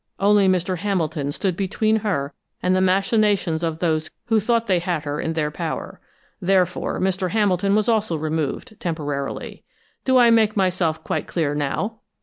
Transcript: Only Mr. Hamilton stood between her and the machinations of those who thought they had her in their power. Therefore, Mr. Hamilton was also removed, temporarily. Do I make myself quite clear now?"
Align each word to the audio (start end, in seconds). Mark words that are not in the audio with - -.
Only 0.19 0.47
Mr. 0.47 0.77
Hamilton 0.77 1.31
stood 1.31 1.55
between 1.55 1.97
her 1.97 2.33
and 2.63 2.75
the 2.75 2.81
machinations 2.81 3.61
of 3.61 3.77
those 3.77 4.09
who 4.25 4.39
thought 4.39 4.65
they 4.65 4.79
had 4.79 5.03
her 5.05 5.21
in 5.21 5.33
their 5.33 5.51
power. 5.51 6.01
Therefore, 6.41 6.99
Mr. 6.99 7.29
Hamilton 7.29 7.75
was 7.75 7.87
also 7.87 8.15
removed, 8.15 8.77
temporarily. 8.79 9.63
Do 10.03 10.17
I 10.17 10.31
make 10.31 10.57
myself 10.57 11.03
quite 11.03 11.27
clear 11.27 11.53
now?" 11.53 11.99